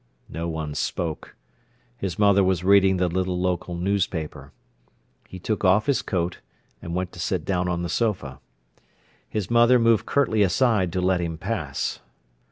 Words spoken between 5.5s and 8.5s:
off his coat, and went to sit down on the sofa.